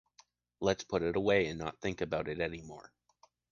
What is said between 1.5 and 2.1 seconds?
not think